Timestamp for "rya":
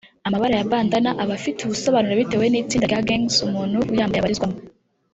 2.87-3.01